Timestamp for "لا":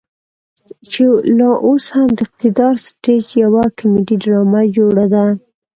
1.37-1.51